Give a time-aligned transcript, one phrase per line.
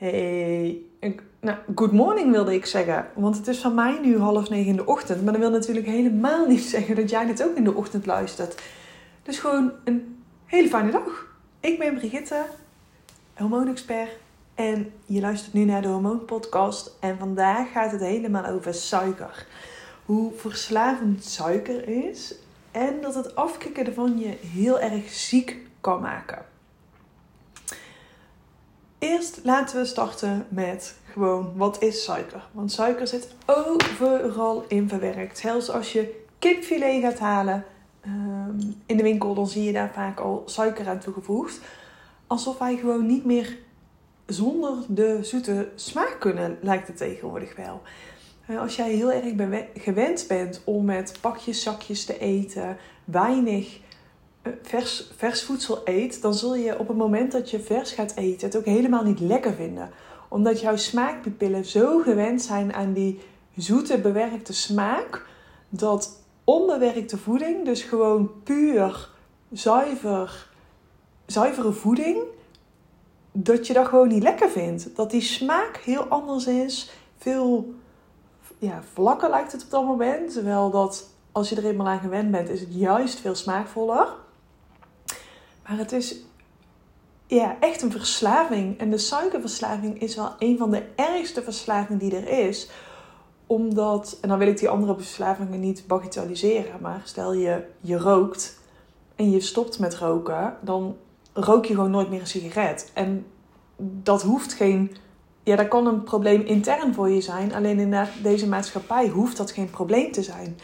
[0.00, 0.80] Hey,
[1.40, 3.06] nou, good morning wilde ik zeggen.
[3.14, 5.24] Want het is van mij nu half negen in de ochtend.
[5.24, 8.62] Maar dat wil natuurlijk helemaal niet zeggen dat jij dit ook in de ochtend luistert.
[9.22, 11.36] Dus gewoon een hele fijne dag.
[11.60, 12.44] Ik ben Brigitte,
[13.34, 14.10] hormoonexpert.
[14.54, 16.96] En je luistert nu naar de Hormoonpodcast.
[17.00, 19.46] En vandaag gaat het helemaal over suiker.
[20.04, 22.34] Hoe verslavend suiker is.
[22.70, 26.49] En dat het afkicken ervan je heel erg ziek kan maken.
[29.10, 32.48] Eerst laten we starten met gewoon wat is suiker?
[32.52, 35.38] Want suiker zit overal in verwerkt.
[35.38, 37.64] Zelfs als je kipfilet gaat halen
[38.06, 41.60] um, in de winkel, dan zie je daar vaak al suiker aan toegevoegd.
[42.26, 43.58] Alsof wij gewoon niet meer
[44.26, 47.82] zonder de zoete smaak kunnen, lijkt het tegenwoordig wel.
[48.46, 49.34] Eh, als jij heel erg
[49.74, 53.80] gewend bent om met pakjes, zakjes te eten, weinig
[54.62, 58.46] vers, vers voedsel eet, dan zul je op het moment dat je vers gaat eten
[58.46, 59.90] het ook helemaal niet lekker vinden.
[60.28, 63.20] Omdat jouw smaakpapillen zo gewend zijn aan die
[63.56, 65.26] zoete bewerkte smaak,
[65.68, 69.08] dat onbewerkte voeding, dus gewoon puur
[69.52, 70.48] zuiver,
[71.26, 72.18] zuivere voeding,
[73.32, 74.96] dat je dat gewoon niet lekker vindt.
[74.96, 77.74] Dat die smaak heel anders is, veel
[78.58, 80.32] ja, vlakker lijkt het op dat moment.
[80.32, 84.08] Terwijl dat als je er eenmaal aan gewend bent, is het juist veel smaakvoller.
[85.70, 86.16] Maar het is
[87.26, 88.78] ja, echt een verslaving.
[88.78, 92.70] En de suikerverslaving is wel een van de ergste verslavingen die er is.
[93.46, 98.58] Omdat, en dan wil ik die andere verslavingen niet bagatelliseren, maar stel je, je rookt
[99.16, 100.96] en je stopt met roken, dan
[101.32, 102.90] rook je gewoon nooit meer een sigaret.
[102.94, 103.26] En
[103.76, 104.96] dat hoeft geen.
[105.42, 107.54] Ja, dat kan een probleem intern voor je zijn.
[107.54, 110.58] Alleen in deze maatschappij hoeft dat geen probleem te zijn.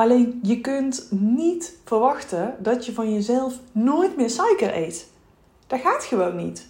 [0.00, 5.08] Alleen je kunt niet verwachten dat je van jezelf nooit meer suiker eet.
[5.66, 6.68] Dat gaat gewoon niet.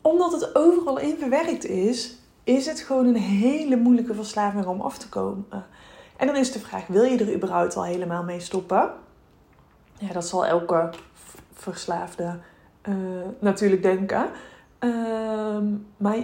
[0.00, 4.98] Omdat het overal in verwerkt is, is het gewoon een hele moeilijke verslaving om af
[4.98, 5.46] te komen.
[6.16, 8.90] En dan is de vraag: wil je er überhaupt al helemaal mee stoppen?
[9.98, 10.90] Ja, dat zal elke
[11.52, 12.38] verslaafde
[12.88, 12.94] uh,
[13.38, 14.30] natuurlijk denken.
[14.80, 15.58] Uh,
[15.96, 16.16] maar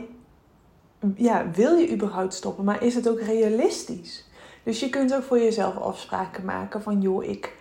[1.14, 2.64] ja, wil je überhaupt stoppen?
[2.64, 4.27] Maar is het ook realistisch?
[4.68, 7.56] Dus je kunt ook voor jezelf afspraken maken van joh, ik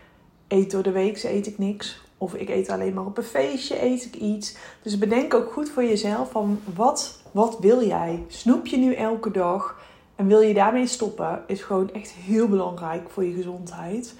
[0.47, 2.01] eet door de week, eet ik niks.
[2.18, 4.56] Of ik eet alleen maar op een feestje, eet ik iets.
[4.81, 8.25] Dus bedenk ook goed voor jezelf van wat, wat wil jij?
[8.28, 9.79] Snoep je nu elke dag
[10.16, 11.44] en wil je daarmee stoppen?
[11.47, 14.16] Is gewoon echt heel belangrijk voor je gezondheid.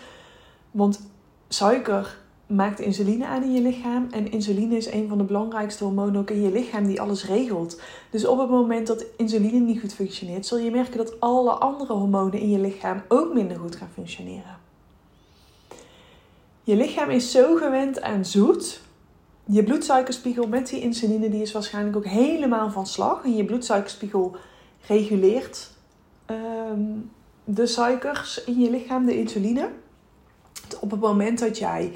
[0.72, 1.02] Want
[1.48, 2.18] suiker
[2.48, 4.08] maakt insuline aan in je lichaam.
[4.12, 7.82] En insuline is een van de belangrijkste hormonen ook in je lichaam die alles regelt.
[8.10, 11.94] Dus op het moment dat insuline niet goed functioneert, zul je merken dat alle andere
[11.94, 14.58] hormonen in je lichaam ook minder goed gaan functioneren.
[16.64, 18.82] Je lichaam is zo gewend aan zoet.
[19.46, 23.24] Je bloedsuikerspiegel met die insuline die is waarschijnlijk ook helemaal van slag.
[23.24, 24.36] En je bloedsuikerspiegel
[24.88, 25.72] reguleert
[26.26, 26.82] ehm,
[27.44, 29.70] de suikers in je lichaam, de insuline.
[30.80, 31.94] Op het moment dat jij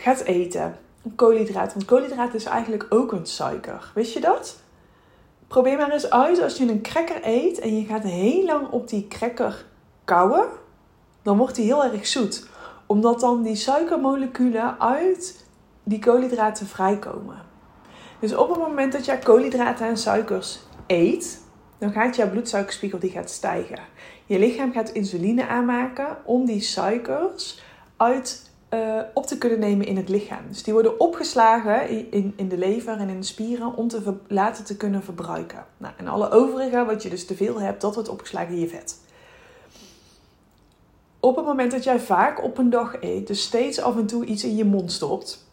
[0.00, 0.76] gaat eten.
[1.16, 1.74] Koolhydraten.
[1.74, 3.92] Want koolhydraten is eigenlijk ook een suiker.
[3.94, 4.58] Wist je dat?
[5.46, 8.88] Probeer maar eens uit als je een cracker eet en je gaat heel lang op
[8.88, 9.64] die cracker
[10.04, 10.46] kauwen.
[11.22, 12.46] Dan wordt die heel erg zoet.
[12.86, 15.44] Omdat dan die suikermoleculen uit
[15.82, 17.42] die koolhydraten vrijkomen.
[18.18, 21.40] Dus op het moment dat jij koolhydraten en suikers eet,
[21.78, 23.78] dan gaat jouw bloedsuikerspiegel die gaat stijgen.
[24.26, 27.62] Je lichaam gaat insuline aanmaken om die suikers
[27.96, 30.42] uit uh, op te kunnen nemen in het lichaam.
[30.48, 34.64] Dus die worden opgeslagen in, in de lever en in de spieren om te laten
[34.64, 35.66] te kunnen verbruiken.
[35.76, 38.68] Nou, en alle overige, wat je dus te veel hebt, dat wordt opgeslagen in je
[38.68, 38.98] vet.
[41.20, 44.24] Op het moment dat jij vaak op een dag eet, dus steeds af en toe
[44.24, 45.46] iets in je mond stopt,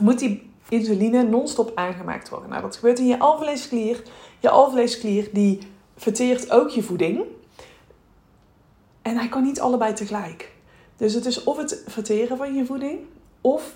[0.00, 2.48] moet die insuline non-stop aangemaakt worden.
[2.48, 4.02] Nou, dat gebeurt in je alvleesklier.
[4.38, 5.58] Je alvleesklier die
[5.96, 7.22] verteert ook je voeding.
[9.02, 10.55] En hij kan niet allebei tegelijk.
[10.96, 12.98] Dus het is of het verteren van je voeding
[13.40, 13.74] of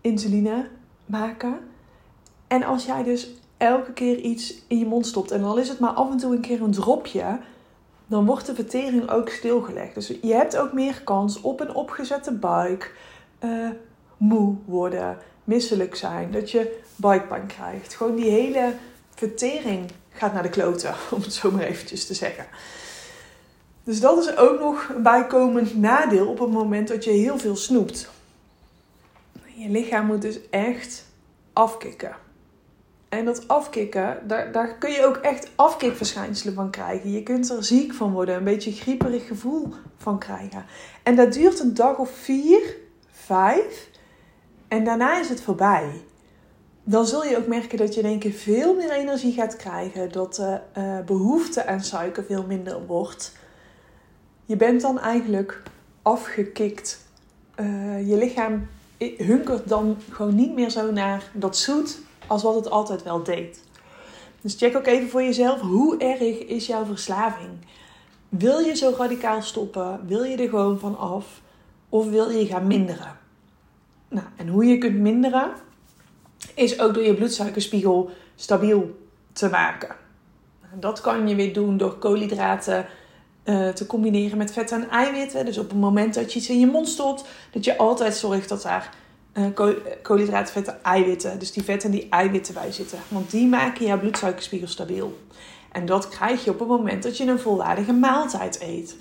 [0.00, 0.68] insuline
[1.06, 1.58] maken.
[2.46, 5.78] En als jij dus elke keer iets in je mond stopt en al is het
[5.78, 7.38] maar af en toe een keer een dropje,
[8.06, 9.94] dan wordt de vertering ook stilgelegd.
[9.94, 12.94] Dus je hebt ook meer kans op een opgezette buik,
[13.44, 13.70] uh,
[14.16, 17.94] moe worden, misselijk zijn, dat je buikpijn krijgt.
[17.94, 18.74] Gewoon die hele
[19.14, 22.46] vertering gaat naar de kloten, om het zo maar eventjes te zeggen.
[23.86, 27.56] Dus dat is ook nog een bijkomend nadeel op het moment dat je heel veel
[27.56, 28.10] snoept.
[29.54, 31.04] Je lichaam moet dus echt
[31.52, 32.16] afkicken.
[33.08, 37.12] En dat afkicken, daar, daar kun je ook echt afkikverschijnselen van krijgen.
[37.12, 40.64] Je kunt er ziek van worden, een beetje grieperig gevoel van krijgen.
[41.02, 42.76] En dat duurt een dag of vier,
[43.10, 43.90] vijf.
[44.68, 46.02] En daarna is het voorbij.
[46.84, 50.12] dan zul je ook merken dat je in één keer veel meer energie gaat krijgen.
[50.12, 53.32] Dat de uh, behoefte aan suiker veel minder wordt.
[54.46, 55.62] Je bent dan eigenlijk
[56.02, 57.06] afgekikt.
[57.60, 58.68] Uh, je lichaam
[59.16, 63.64] hunkert dan gewoon niet meer zo naar dat zoet als wat het altijd wel deed.
[64.40, 67.50] Dus check ook even voor jezelf, hoe erg is jouw verslaving?
[68.28, 70.00] Wil je zo radicaal stoppen?
[70.06, 71.40] Wil je er gewoon van af?
[71.88, 73.18] Of wil je gaan minderen?
[74.08, 75.52] Nou, en hoe je kunt minderen,
[76.54, 78.98] is ook door je bloedsuikerspiegel stabiel
[79.32, 79.96] te maken.
[80.74, 82.86] Dat kan je weer doen door koolhydraten
[83.46, 85.44] uh, te combineren met vet en eiwitten.
[85.44, 88.48] Dus op het moment dat je iets in je mond stopt, dat je altijd zorgt
[88.48, 88.94] dat daar
[89.34, 89.46] uh,
[90.02, 92.98] koolhydraten, vetten, eiwitten, dus die vetten en die eiwitten bij zitten.
[93.08, 95.18] Want die maken jouw bloedsuikerspiegel stabiel.
[95.72, 98.96] En dat krijg je op het moment dat je een volwaardige maaltijd eet.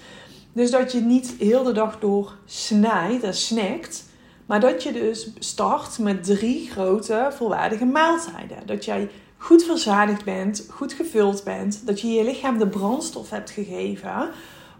[0.53, 4.03] Dus dat je niet heel de dag door snijdt en snackt.
[4.45, 8.57] Maar dat je dus start met drie grote volwaardige maaltijden.
[8.65, 11.87] Dat jij goed verzadigd bent, goed gevuld bent.
[11.87, 14.29] Dat je je lichaam de brandstof hebt gegeven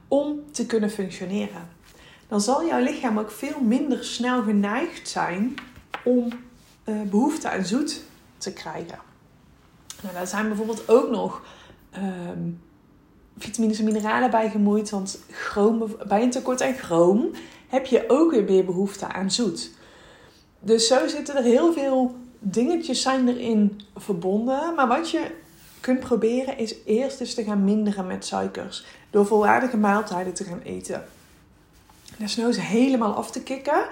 [0.08, 1.68] om te kunnen functioneren.
[2.28, 5.54] Dan zal jouw lichaam ook veel minder snel geneigd zijn
[6.04, 6.28] om
[6.86, 8.04] uh, behoefte aan zoet
[8.38, 9.00] te krijgen.
[10.02, 11.42] Nou, daar zijn bijvoorbeeld ook nog
[11.98, 12.62] um,
[13.38, 14.90] vitamines en mineralen bij gemoeid.
[14.90, 17.32] Want chroom, bij een tekort aan chroom
[17.68, 19.72] heb je ook weer meer behoefte aan zoet.
[20.60, 22.16] Dus zo zitten er heel veel
[22.52, 24.76] dingetjes zijn erin verbonden.
[24.76, 25.32] Maar wat je
[25.80, 28.86] kunt proberen is eerst eens te gaan minderen met suikers.
[29.10, 31.06] Door volwaardige maaltijden te gaan eten.
[32.18, 33.88] Desnoods helemaal af te kicken.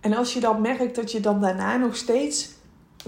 [0.00, 2.50] En als je dan merkt dat je dan daarna nog steeds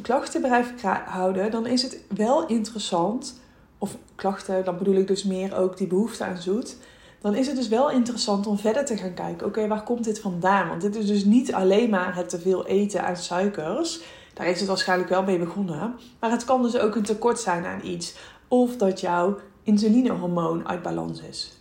[0.03, 3.41] klachten blijft houden, dan is het wel interessant.
[3.79, 6.77] Of klachten, dan bedoel ik dus meer ook die behoefte aan zoet
[7.25, 9.47] dan is het dus wel interessant om verder te gaan kijken.
[9.47, 10.69] Oké, waar komt dit vandaan?
[10.69, 14.01] Want dit is dus niet alleen maar het te veel eten aan suikers.
[14.35, 15.95] Daar is het waarschijnlijk wel mee begonnen.
[16.21, 18.15] Maar het kan dus ook een tekort zijn aan iets.
[18.49, 21.59] Of dat jouw insulinehormoon uit balans is.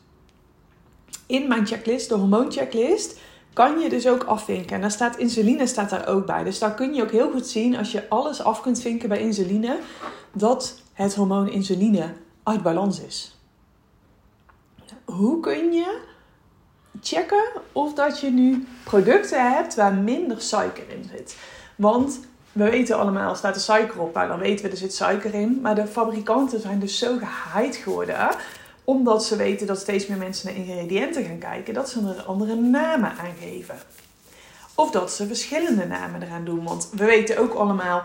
[1.25, 3.19] In mijn checklist, de hormoonchecklist,
[3.53, 4.75] kan je dus ook afvinken.
[4.75, 6.43] En daar staat insuline staat daar ook bij.
[6.43, 9.19] Dus daar kun je ook heel goed zien als je alles af kunt vinken bij
[9.19, 9.79] insuline,
[10.31, 13.37] dat het hormoon insuline uit balans is
[15.05, 16.01] hoe kun je
[17.01, 21.37] checken of dat je nu producten hebt waar minder suiker in zit?
[21.75, 22.19] Want
[22.53, 25.59] we weten allemaal, staat er suiker op, nou dan weten we er zit suiker in.
[25.61, 28.29] Maar de fabrikanten zijn dus zo gehyped geworden,
[28.83, 32.55] omdat ze weten dat steeds meer mensen naar ingrediënten gaan kijken, dat ze er andere
[32.55, 33.75] namen aan geven.
[34.75, 36.63] Of dat ze verschillende namen eraan doen.
[36.63, 38.03] Want we weten ook allemaal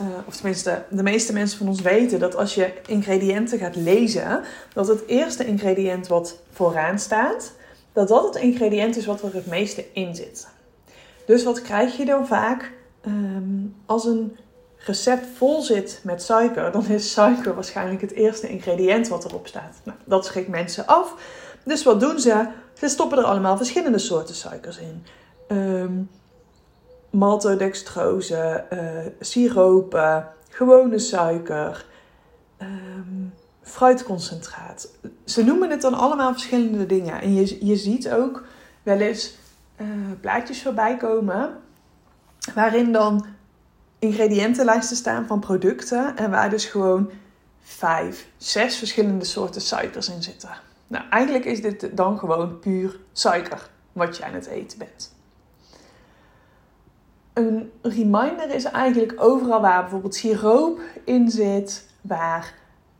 [0.00, 4.44] uh, of tenminste, de meeste mensen van ons weten dat als je ingrediënten gaat lezen,
[4.72, 7.52] dat het eerste ingrediënt wat vooraan staat,
[7.92, 10.48] dat dat het ingrediënt is wat er het meeste in zit.
[11.26, 12.72] Dus wat krijg je dan vaak
[13.08, 14.36] um, als een
[14.76, 19.80] recept vol zit met suiker, dan is suiker waarschijnlijk het eerste ingrediënt wat erop staat.
[19.84, 21.14] Nou, dat schrikt mensen af.
[21.64, 22.46] Dus wat doen ze?
[22.74, 25.04] Ze stoppen er allemaal verschillende soorten suikers in.
[25.56, 26.10] Um,
[27.10, 28.78] maltodextrose, uh,
[29.20, 31.86] siropen, gewone suiker,
[32.62, 34.88] um, fruitconcentraat.
[35.24, 37.20] Ze noemen het dan allemaal verschillende dingen.
[37.20, 38.44] En je, je ziet ook
[38.82, 39.36] wel eens
[40.20, 41.56] plaatjes voorbij komen
[42.54, 43.26] waarin dan
[43.98, 47.10] ingrediëntenlijsten staan van producten en waar dus gewoon
[47.60, 50.50] vijf, zes verschillende soorten suikers in zitten.
[50.86, 55.16] Nou, eigenlijk is dit dan gewoon puur suiker wat je aan het eten bent
[57.38, 62.54] een reminder is eigenlijk overal waar bijvoorbeeld siroop in zit, waar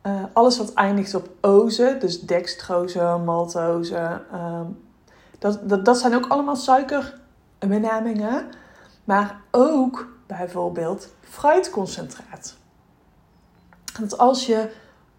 [0.05, 4.61] uh, alles wat eindigt op oze, dus dextrose, maltose, uh,
[5.39, 8.45] dat, dat, dat zijn ook allemaal suikerbenamingen,
[9.09, 12.57] maar ook bijvoorbeeld fruitconcentraat.
[13.99, 14.71] Want als je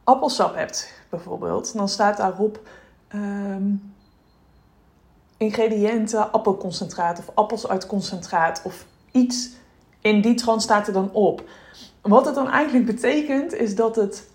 [0.05, 2.61] appelsap hebt bijvoorbeeld, dan staat daarop
[3.15, 3.95] um,
[5.37, 7.67] ingrediënten appelconcentraat of appels
[8.65, 9.51] of iets
[10.01, 11.49] in die trant staat er dan op.
[12.01, 14.31] Wat het dan eigenlijk betekent is dat het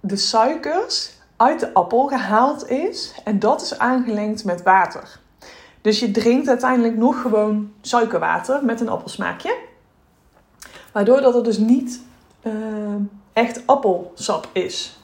[0.00, 5.20] de suikers uit de appel gehaald is en dat is aangelengd met water.
[5.80, 9.56] Dus je drinkt uiteindelijk nog gewoon suikerwater met een appelsmaakje.
[10.92, 12.00] Waardoor dat het dus niet
[12.42, 12.52] uh,
[13.32, 14.98] echt appelsap is.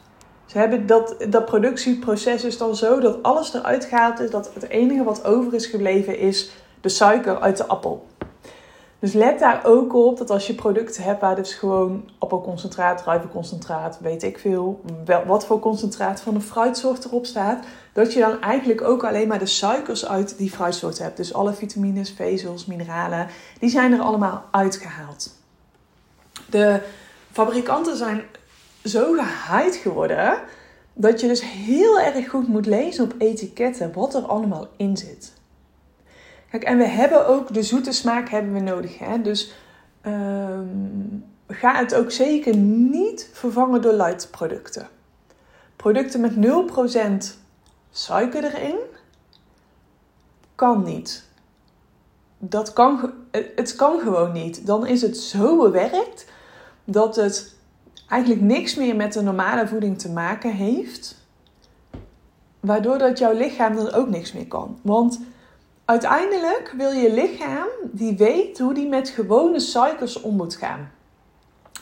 [0.46, 4.30] Ze hebben dat, dat productieproces is dan zo dat alles eruit is.
[4.30, 8.06] Dat het enige wat over is gebleven is de suiker uit de appel.
[8.98, 13.98] Dus let daar ook op dat als je producten hebt waar dus gewoon appelconcentraat, druivenconcentraat,
[14.00, 18.40] weet ik veel, wel, wat voor concentraat van een fruitsoort erop staat, dat je dan
[18.40, 21.16] eigenlijk ook alleen maar de suikers uit die fruitsoort hebt.
[21.16, 25.34] Dus alle vitamines, vezels, mineralen, die zijn er allemaal uitgehaald.
[26.50, 26.80] De
[27.32, 28.22] fabrikanten zijn
[28.84, 30.38] zo gehyped geworden
[30.94, 35.32] dat je dus heel erg goed moet lezen op etiketten wat er allemaal in zit.
[36.62, 38.98] En we hebben ook de zoete smaak hebben we nodig.
[38.98, 39.22] Hè?
[39.22, 39.52] Dus
[40.06, 44.88] um, ga het ook zeker niet vervangen door light producten.
[45.76, 46.34] Producten met
[47.34, 47.36] 0%
[47.90, 48.78] suiker erin
[50.54, 51.24] kan niet.
[52.38, 54.66] Dat kan, het kan gewoon niet.
[54.66, 56.26] Dan is het zo bewerkt
[56.84, 57.54] dat het
[58.08, 61.16] eigenlijk niks meer met de normale voeding te maken heeft.
[62.60, 64.78] Waardoor dat jouw lichaam dan ook niks meer kan.
[64.82, 65.20] Want
[65.86, 70.90] uiteindelijk wil je lichaam die weet hoe die met gewone suikers om moet gaan.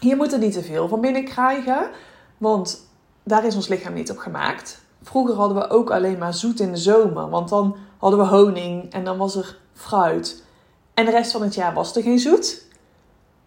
[0.01, 1.91] Hier moet er niet te veel van binnen krijgen,
[2.39, 2.89] want
[3.23, 4.83] daar is ons lichaam niet op gemaakt.
[5.03, 8.93] Vroeger hadden we ook alleen maar zoet in de zomer, want dan hadden we honing
[8.93, 10.43] en dan was er fruit.
[10.95, 12.63] En de rest van het jaar was er geen zoet.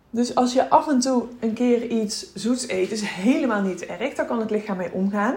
[0.09, 4.13] Dus als je af en toe een keer iets zoets eet, is helemaal niet erg.
[4.13, 5.35] Daar kan het lichaam mee omgaan.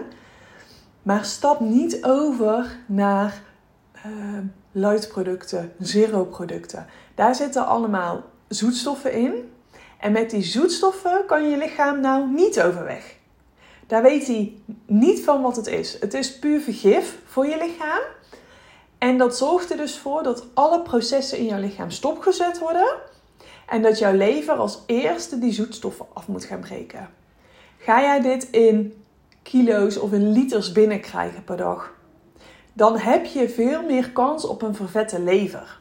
[1.03, 3.41] Maar stap niet over naar
[4.05, 4.37] uh,
[4.71, 6.87] light producten, zero producten.
[7.15, 9.51] Daar zitten allemaal zoetstoffen in.
[9.99, 13.15] En met die zoetstoffen kan je lichaam nou niet overweg.
[13.87, 15.99] Daar weet hij niet van wat het is.
[15.99, 18.01] Het is puur vergif voor je lichaam.
[18.97, 22.95] En dat zorgt er dus voor dat alle processen in jouw lichaam stopgezet worden.
[23.67, 27.09] En dat jouw lever als eerste die zoetstoffen af moet gaan breken.
[27.77, 29.03] Ga jij dit in
[29.43, 31.93] kilo's of in liters binnenkrijgen per dag,
[32.73, 35.79] dan heb je veel meer kans op een vervette lever.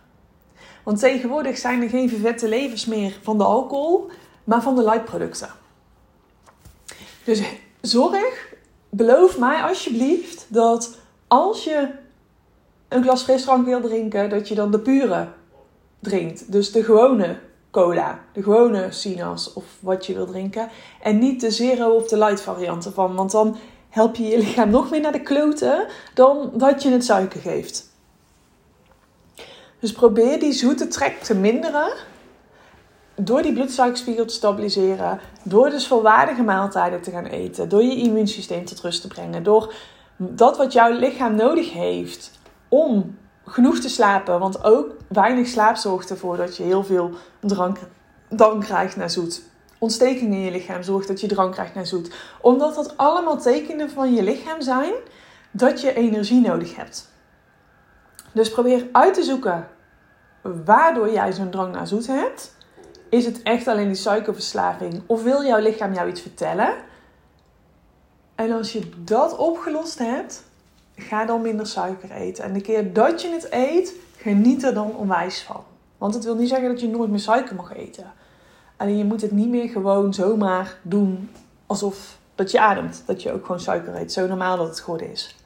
[0.82, 4.10] Want tegenwoordig zijn er geen vervette levers meer van de alcohol,
[4.44, 5.50] maar van de lightproducten.
[7.24, 7.42] Dus
[7.80, 8.54] zorg,
[8.88, 11.88] beloof mij alsjeblieft dat als je
[12.88, 15.28] een glas frisdrank wil drinken, dat je dan de pure
[16.00, 16.52] drinkt.
[16.52, 17.38] Dus de gewone
[17.70, 20.68] cola, de gewone Sinas of wat je wil drinken.
[21.02, 23.56] En niet de zero of de light varianten van, want dan
[23.90, 27.88] help je je lichaam nog meer naar de kloten dan dat je het suiker geeft.
[29.80, 31.92] Dus probeer die zoete trek te minderen
[33.14, 38.64] door die bloedsuikerspiegel te stabiliseren, door dus volwaardige maaltijden te gaan eten, door je immuunsysteem
[38.64, 39.74] tot rust te brengen, door
[40.16, 42.30] dat wat jouw lichaam nodig heeft
[42.68, 44.38] om genoeg te slapen.
[44.38, 47.78] Want ook weinig slaap zorgt ervoor dat je heel veel drank,
[48.28, 49.42] dan krijgt naar zoet.
[49.80, 52.14] Ontsteking in je lichaam zorgt dat je drank krijgt naar zoet.
[52.40, 54.92] Omdat dat allemaal tekenen van je lichaam zijn
[55.50, 57.08] dat je energie nodig hebt.
[58.32, 59.68] Dus probeer uit te zoeken
[60.64, 62.56] waardoor jij zo'n drang naar zoet hebt.
[63.08, 65.02] Is het echt alleen die suikerverslaving?
[65.06, 66.74] Of wil jouw lichaam jou iets vertellen?
[68.34, 70.44] En als je dat opgelost hebt,
[70.96, 72.44] ga dan minder suiker eten.
[72.44, 75.64] En de keer dat je het eet, geniet er dan onwijs van.
[75.98, 78.12] Want het wil niet zeggen dat je nooit meer suiker mag eten.
[78.80, 81.30] Alleen je moet het niet meer gewoon zomaar doen
[81.66, 83.02] alsof dat je ademt.
[83.06, 84.12] Dat je ook gewoon suiker eet.
[84.12, 85.36] Zo normaal dat het geworden is.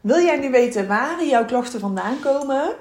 [0.00, 2.74] Wil jij nu weten waar jouw klachten vandaan komen?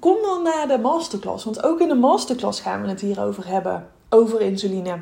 [0.00, 1.44] Kom dan naar de masterclass.
[1.44, 3.88] Want ook in de masterclass gaan we het hierover hebben.
[4.08, 4.98] Over insuline.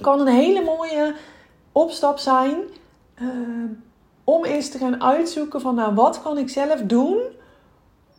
[0.00, 1.14] Kan een hele mooie
[1.72, 2.56] opstap zijn.
[3.22, 3.28] Uh,
[4.24, 7.18] om eens te gaan uitzoeken van nou, wat kan ik zelf doen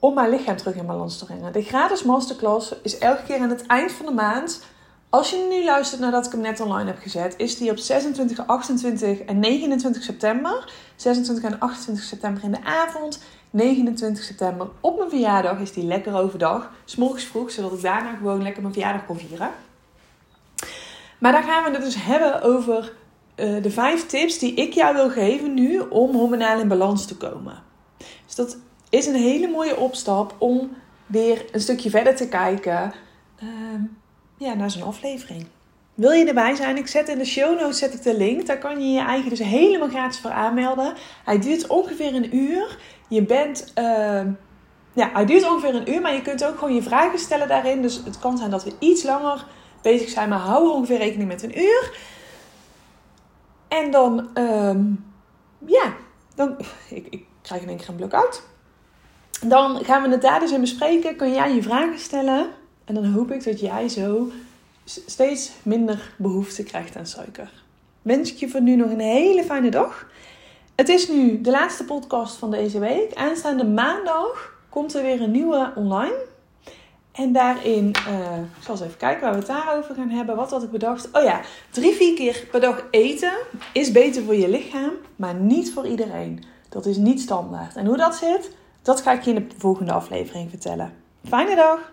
[0.02, 1.54] om mijn lichaam terug in balans te brengen.
[1.54, 4.64] De gratis masterclass is elke keer aan het eind van de maand.
[5.10, 8.48] Als je nu luistert nadat ik hem net online heb gezet, is die op 26,
[8.48, 10.72] 28 en 29 september.
[10.96, 13.24] 26 en 28 september in de avond.
[13.50, 16.72] 29 september op mijn verjaardag is die lekker overdag.
[16.86, 19.50] S'morgens vroeg, zodat ik daarna gewoon lekker mijn verjaardag kon vieren.
[21.18, 22.94] Maar daar gaan we het dus hebben over
[23.36, 27.18] uh, de vijf tips die ik jou wil geven nu om hormonaal in balans te
[27.18, 27.64] komen.
[28.26, 28.58] Dus dat
[28.92, 32.94] is een hele mooie opstap om weer een stukje verder te kijken
[33.44, 33.50] uh,
[34.38, 35.46] ja, naar zo'n aflevering.
[35.94, 36.78] Wil je erbij zijn?
[36.78, 38.46] Ik zet in de show notes zet ik de link.
[38.46, 40.94] Daar kan je je eigen dus helemaal gratis voor aanmelden.
[41.26, 42.78] Hij duurt ongeveer een uur.
[43.08, 43.72] Je bent...
[43.78, 44.22] Uh,
[44.94, 47.82] ja, hij duurt ongeveer een uur, maar je kunt ook gewoon je vragen stellen daarin.
[47.82, 49.46] Dus het kan zijn dat we iets langer
[49.82, 51.98] bezig zijn, maar hou ongeveer rekening met een uur.
[53.68, 55.12] En dan, um,
[55.66, 55.94] ja,
[56.36, 56.56] dan,
[56.90, 58.14] ik, ik krijg in één keer een blok
[59.46, 61.16] Dan gaan we het daar dus in bespreken.
[61.16, 62.48] Kun jij je vragen stellen.
[62.86, 64.32] En dan hoop ik dat jij zo
[64.86, 67.52] steeds minder behoefte krijgt aan suiker.
[68.02, 70.08] Wens ik je voor nu nog een hele fijne dag.
[70.76, 73.14] Het is nu de laatste podcast van deze week.
[73.14, 76.30] Aanstaande maandag komt er weer een nieuwe online.
[77.12, 80.36] En daarin, uh, ik zal eens even kijken waar we het daarover gaan hebben.
[80.36, 81.10] Wat had ik bedacht?
[81.12, 83.34] Oh ja, drie, vier keer per dag eten
[83.74, 86.44] is beter voor je lichaam, maar niet voor iedereen.
[86.70, 87.76] Dat is niet standaard.
[87.76, 90.94] En hoe dat zit, dat ga ik je in de volgende aflevering vertellen.
[91.28, 91.92] Fijne dag!